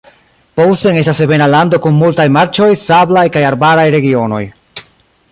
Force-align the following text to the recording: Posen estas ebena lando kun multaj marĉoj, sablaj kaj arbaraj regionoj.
Posen 0.59 0.95
estas 1.01 1.19
ebena 1.25 1.49
lando 1.55 1.79
kun 1.83 1.99
multaj 2.03 2.25
marĉoj, 2.37 2.69
sablaj 2.85 3.25
kaj 3.35 3.43
arbaraj 3.53 3.87
regionoj. 3.97 4.41